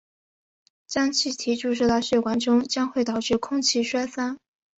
[0.87, 4.35] 将气体注射到血管中将会导致空气栓塞。